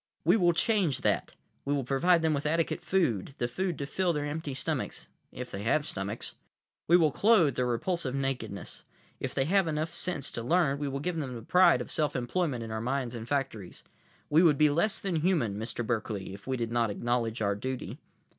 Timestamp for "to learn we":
10.31-10.87